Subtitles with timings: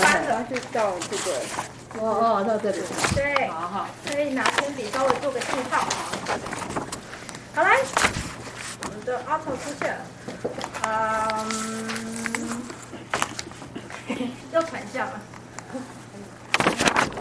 [0.00, 1.26] 翻了，就到这个。
[2.00, 2.82] 哦哦，到这里。
[3.14, 5.86] 对，好好，可以拿铅笔稍微做个记号。
[7.54, 7.78] 好来，
[8.82, 10.00] 我们的 auto 出现了。
[10.82, 12.62] 嗯，
[14.52, 15.12] 又喘一下吧。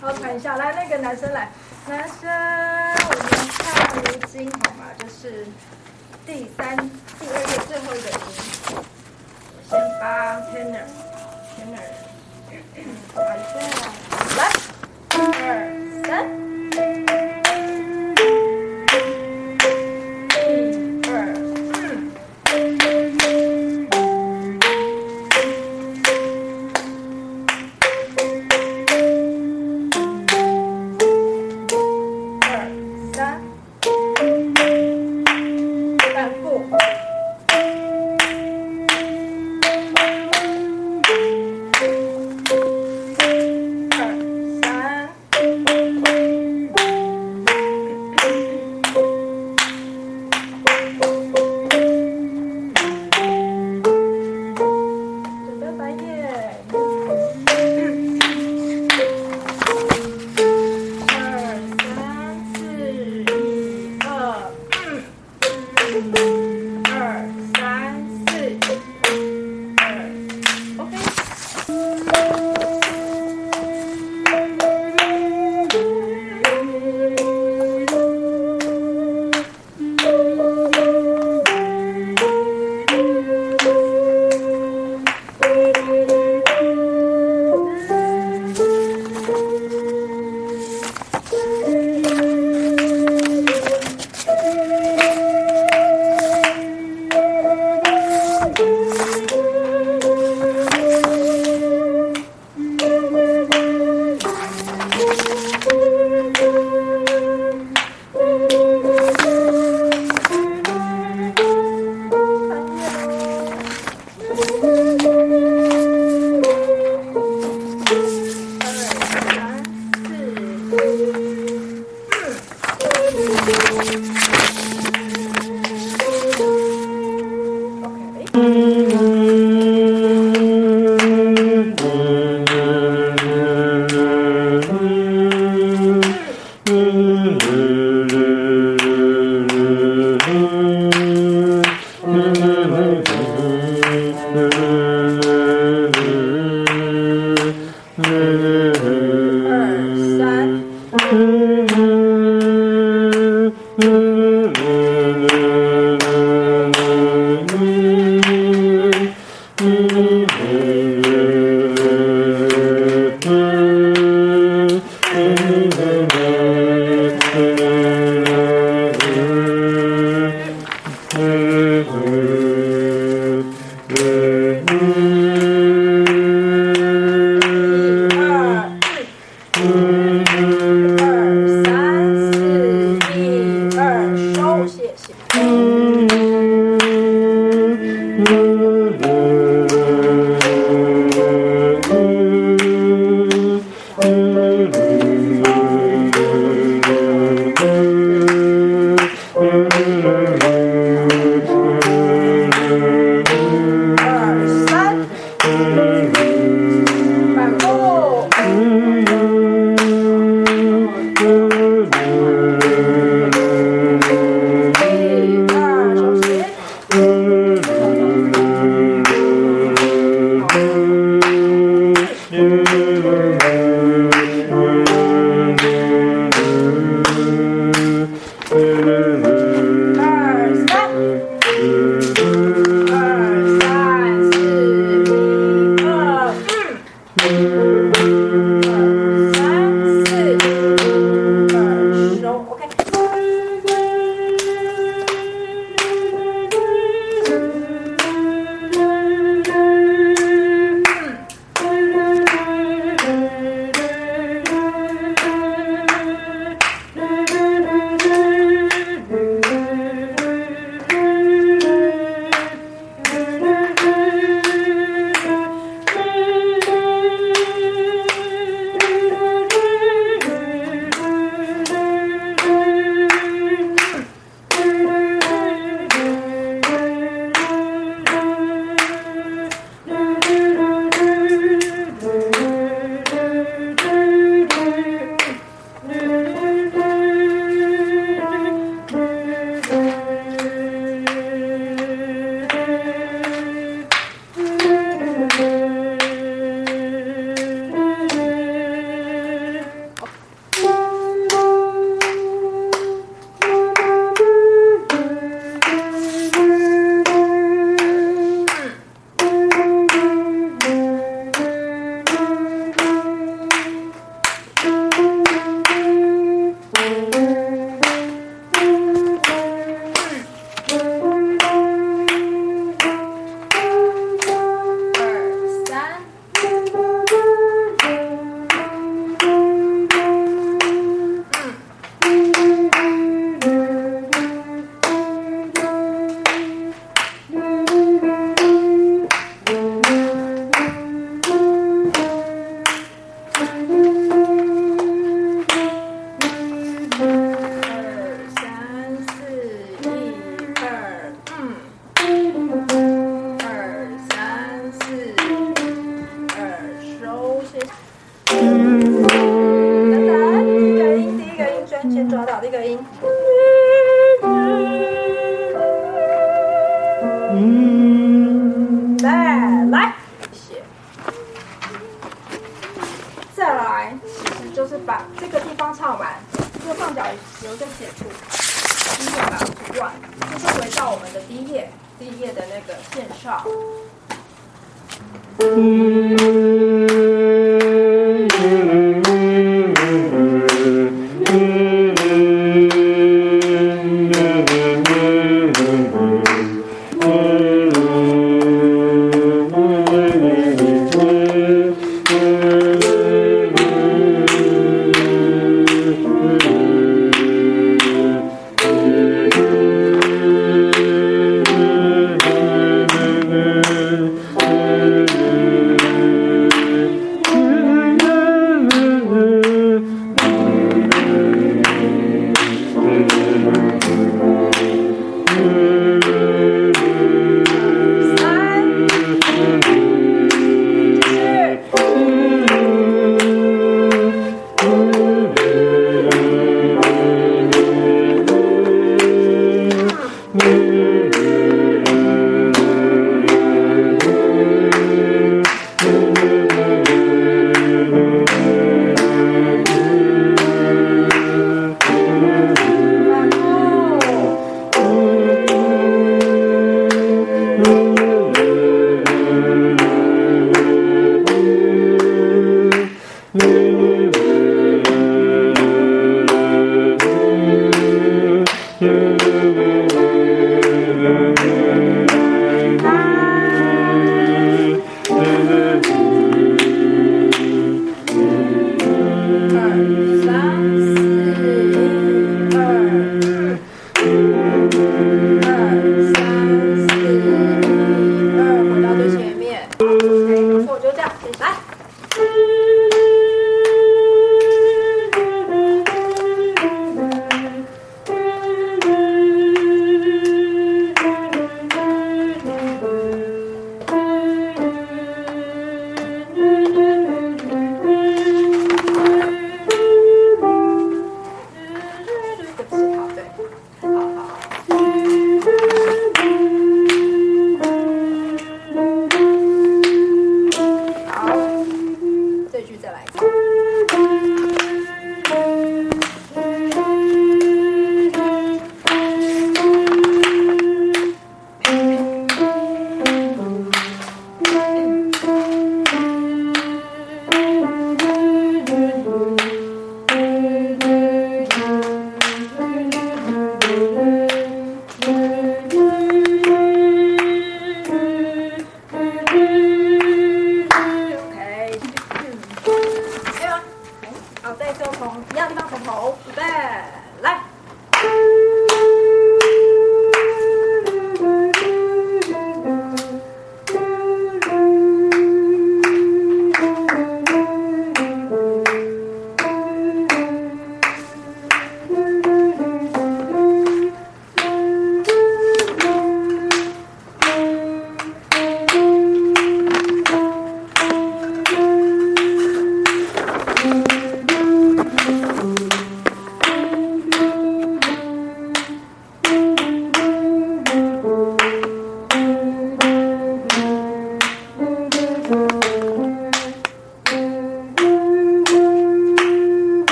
[0.00, 1.50] 好，喘一下，来那个男生来，
[1.86, 3.22] 男生，我们
[3.58, 3.62] 看
[3.96, 4.02] 如
[4.32, 4.82] 今好吗？
[4.98, 5.46] 就是
[6.26, 6.74] 第三、
[7.18, 8.16] 第二页最后一个音，
[9.52, 11.84] 我先发 tenor，tenor，
[12.74, 14.50] 来，
[15.10, 16.43] 二三。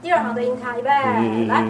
[0.00, 0.90] 第二行的音卡预备
[1.46, 1.64] 来。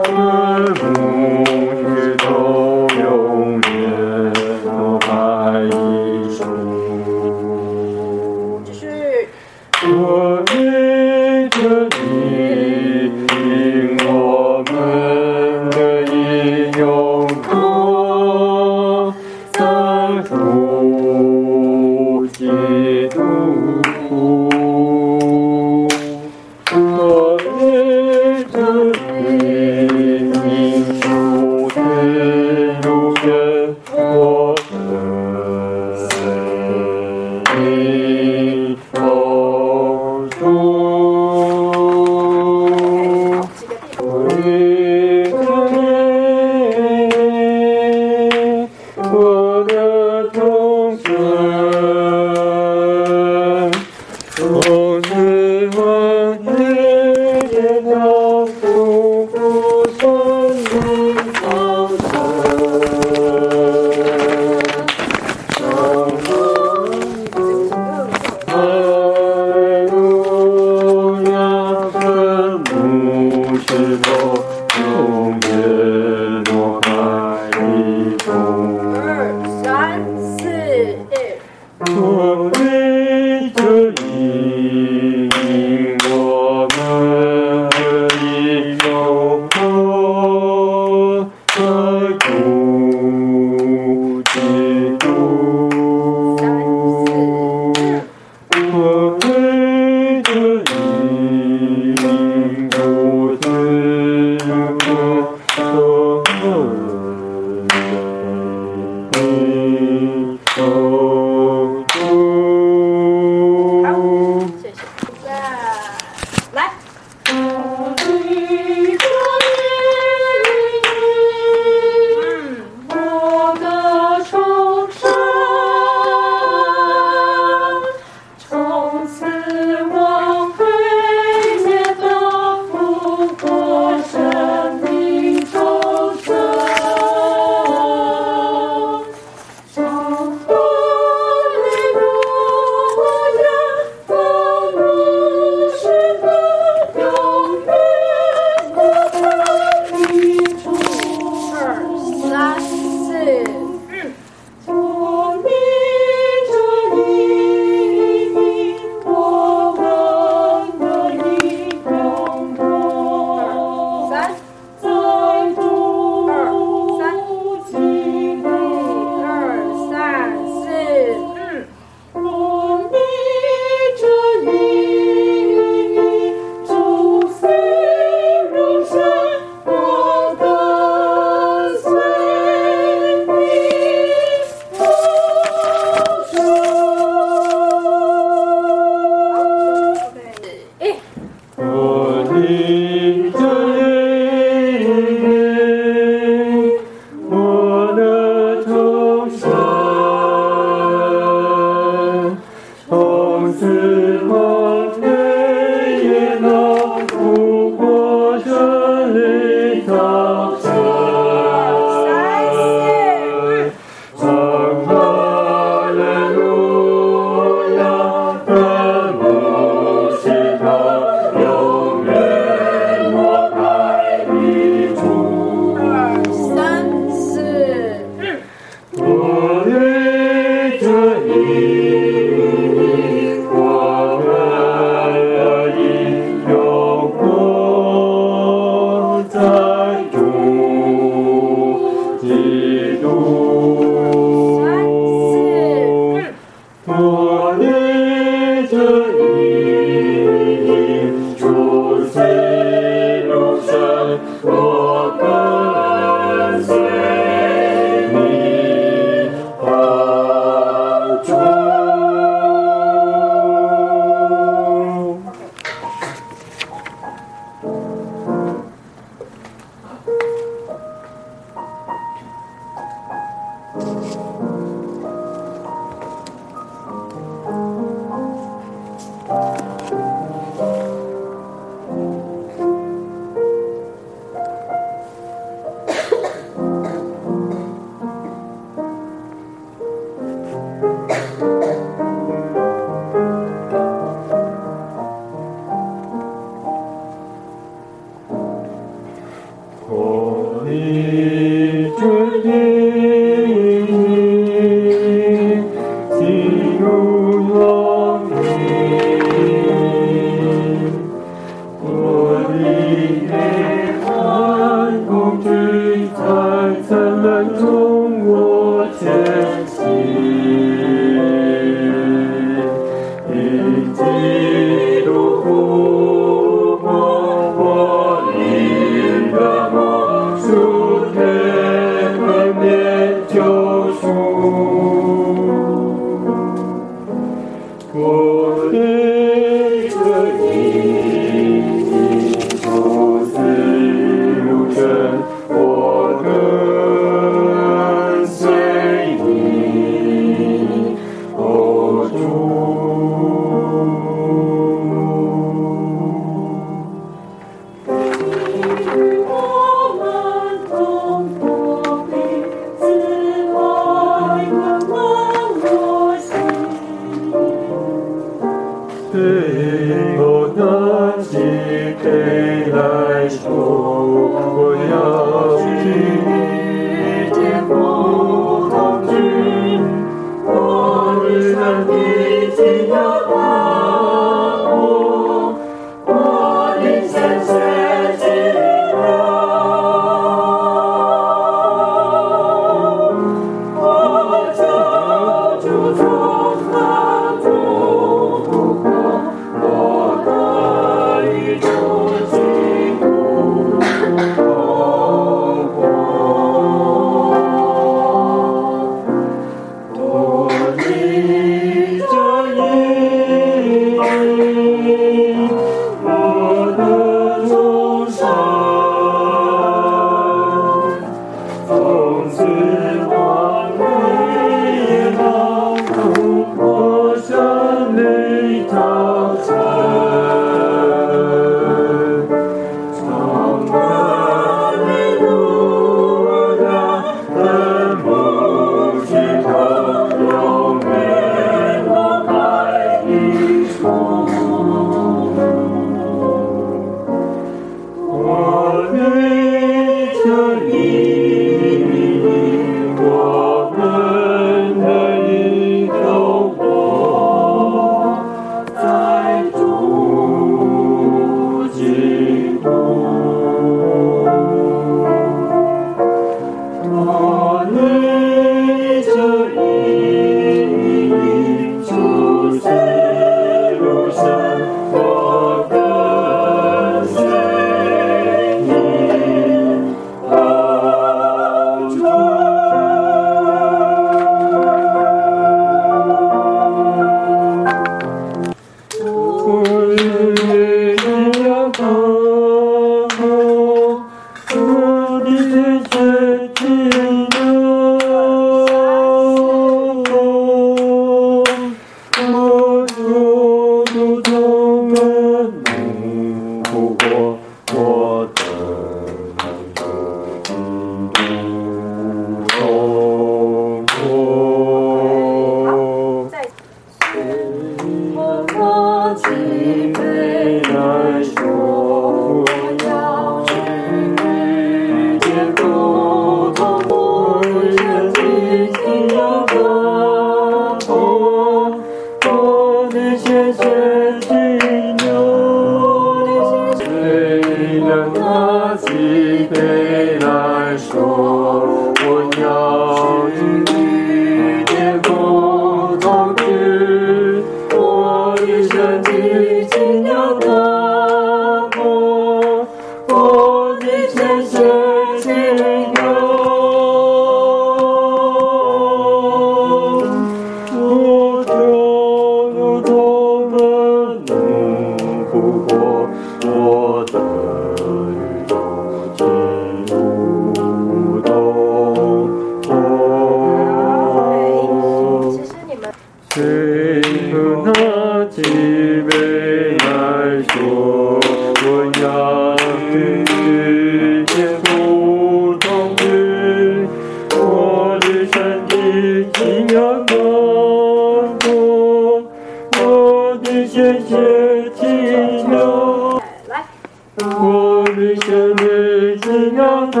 [597.22, 600.00] 我的生命敬仰他，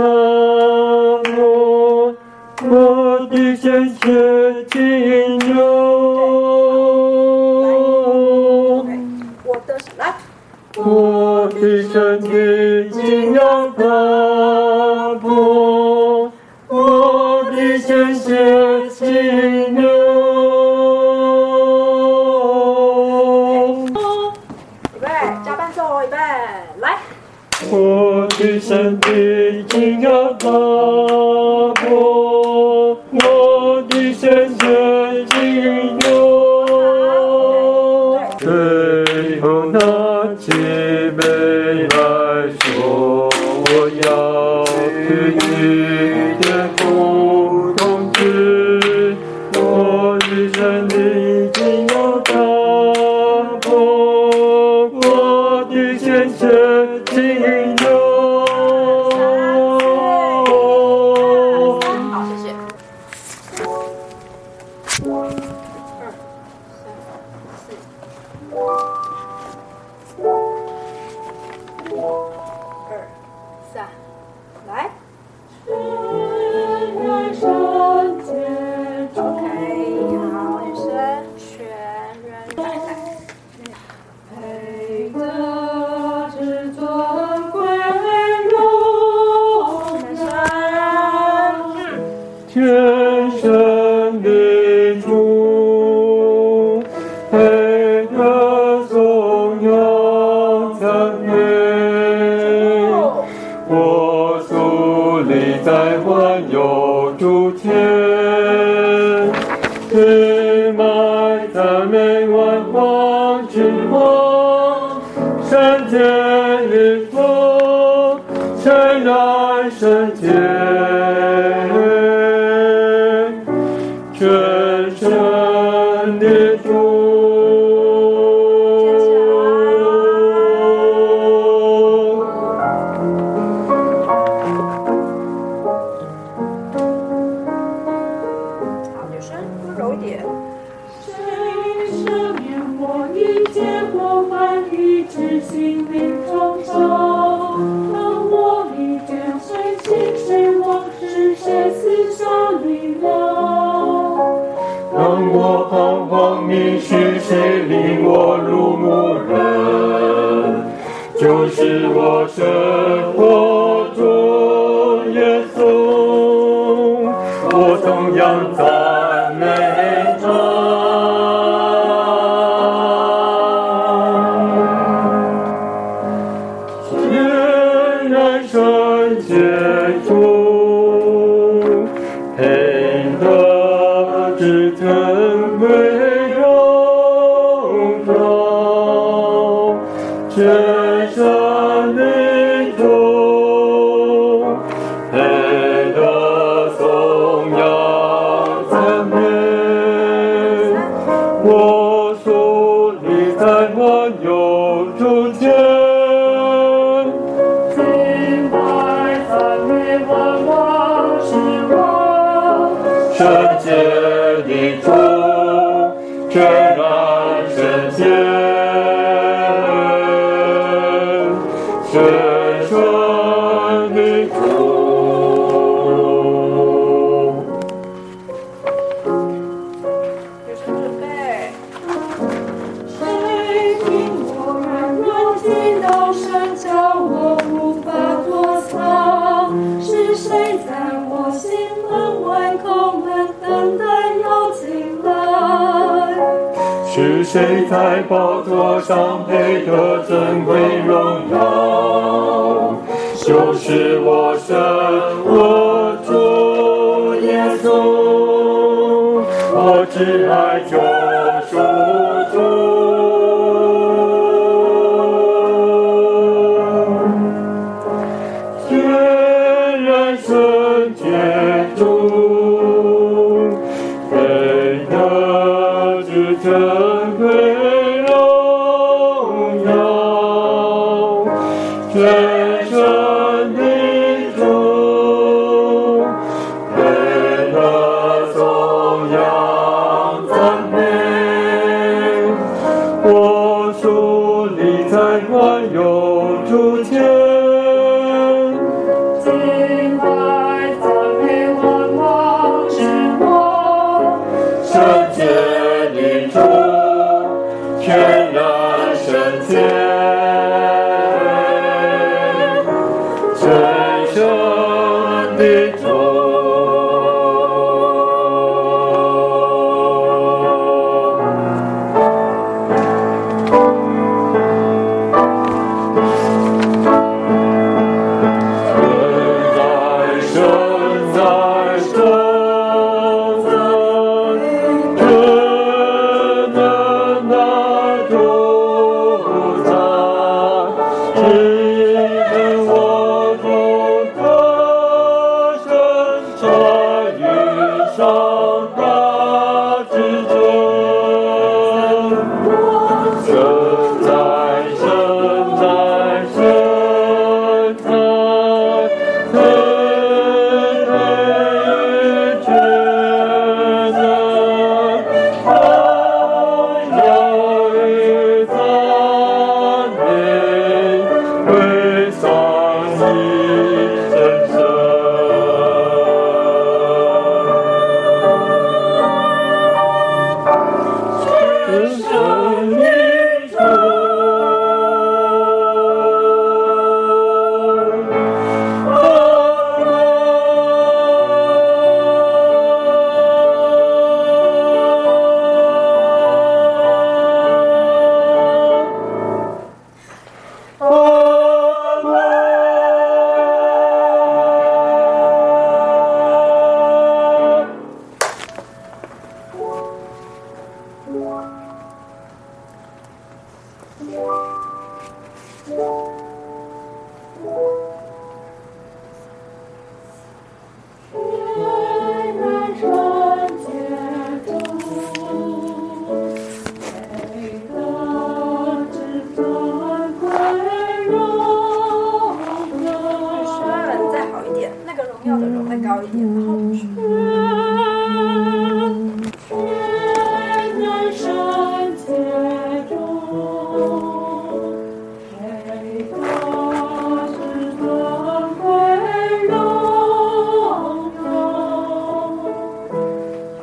[2.68, 5.99] 我的鲜血敬仰。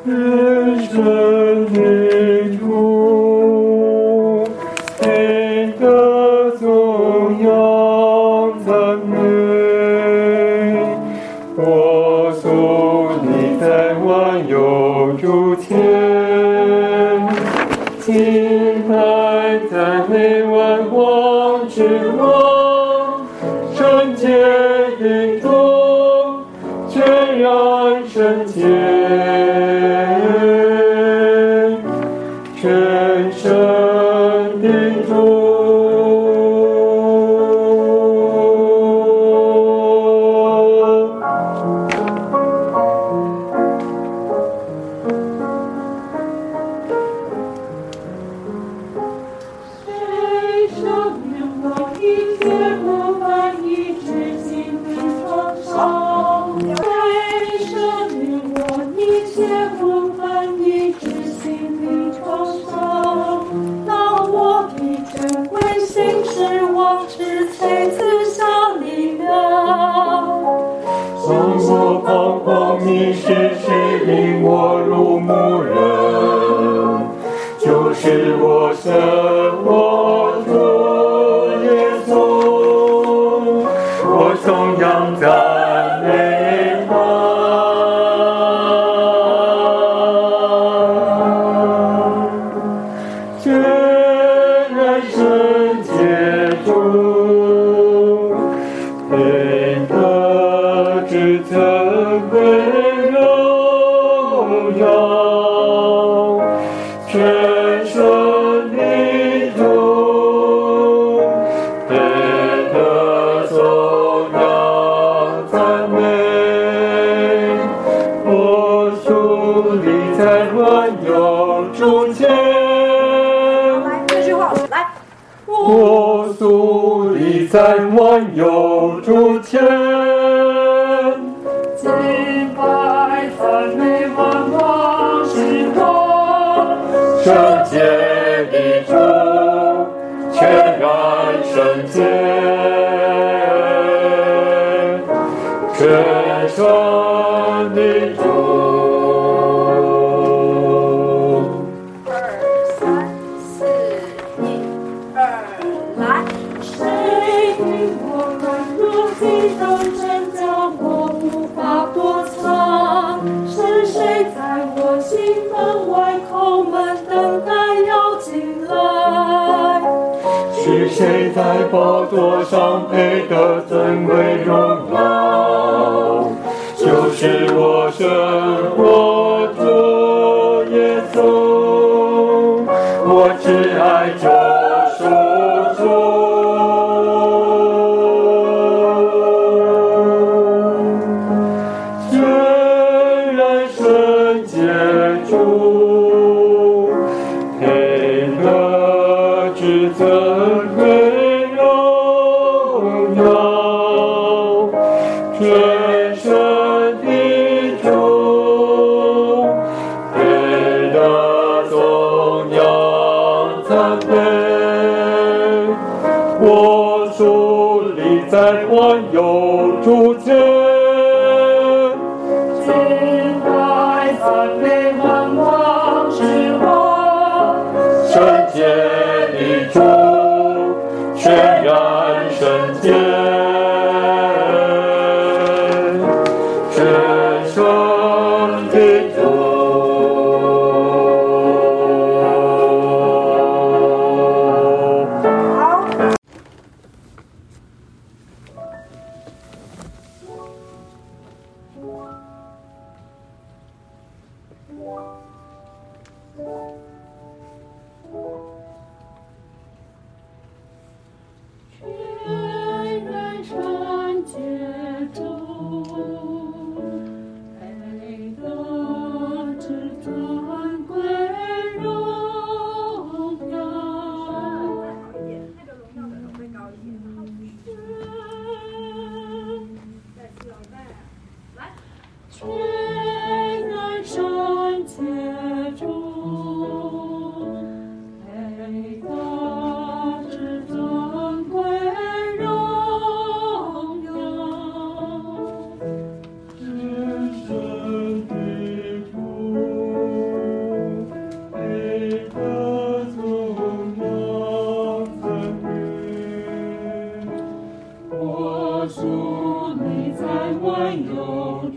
[0.08, 0.94] Christ,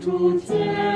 [0.01, 0.90] 主见，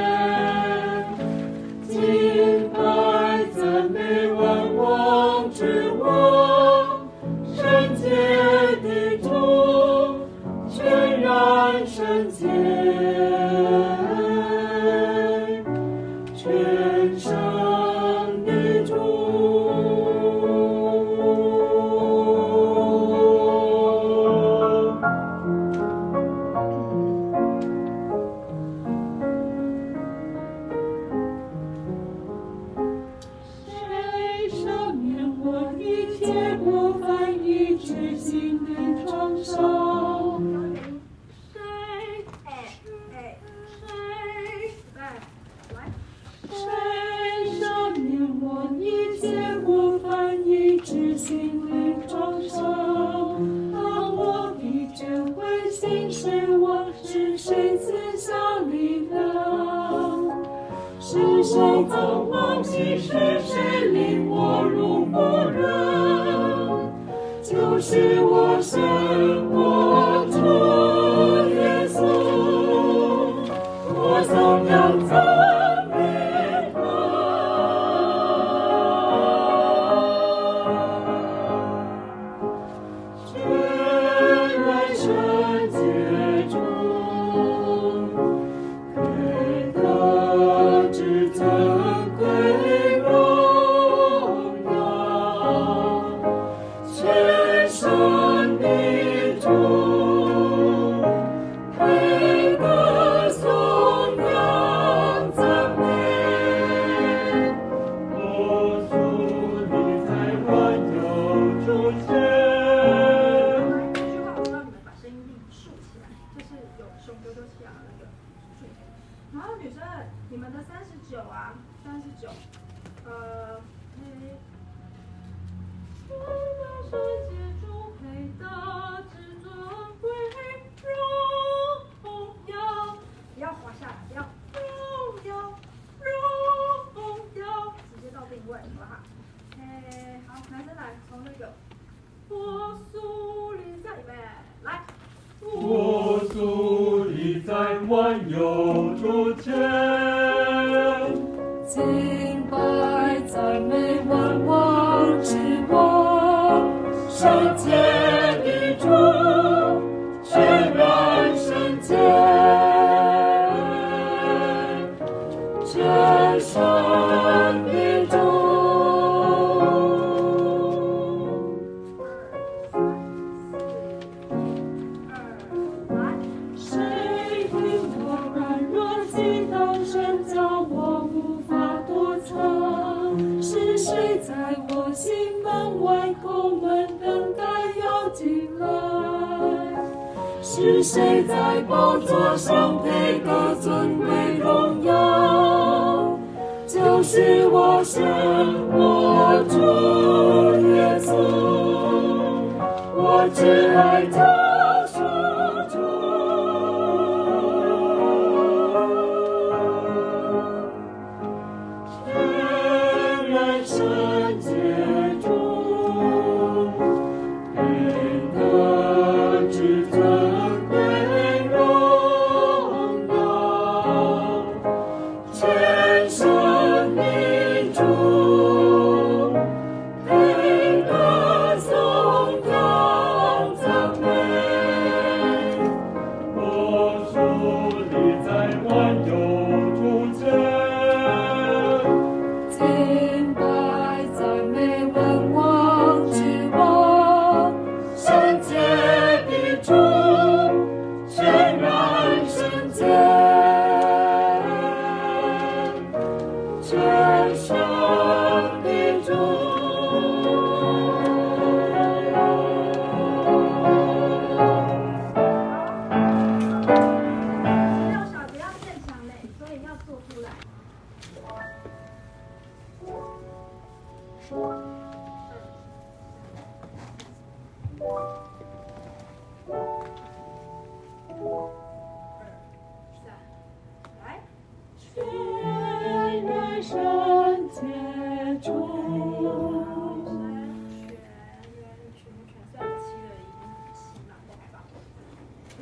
[147.88, 149.25] 万有主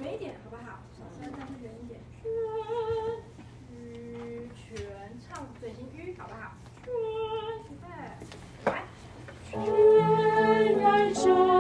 [0.04, 0.80] 远一点，好不好？
[0.92, 2.02] 小声，但是远一点。
[2.22, 2.24] 圈，
[4.54, 6.52] 全唱嘴型吁，好不好？
[6.84, 6.92] 圈，
[7.70, 7.86] 预备，
[8.66, 8.84] 来。
[9.50, 11.53] 圈，燃烧。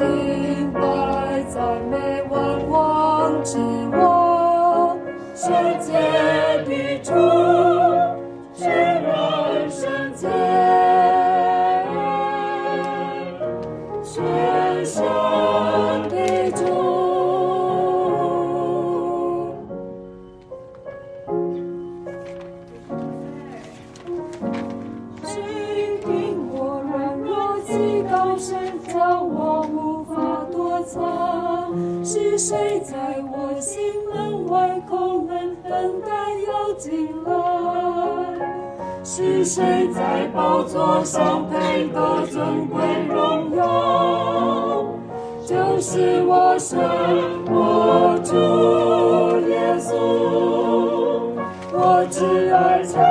[0.00, 0.29] see.
[41.04, 44.84] 相配的尊贵荣耀，
[45.46, 46.78] 就是我生
[47.46, 48.34] 活主
[49.48, 49.88] 耶稣。
[51.72, 53.09] 我只爱。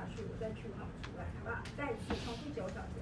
[0.00, 2.99] 再去，我再去跑出来，好吧，再去重复九小节。